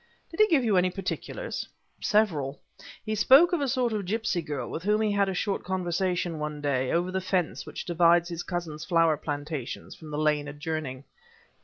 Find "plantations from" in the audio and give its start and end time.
9.15-10.09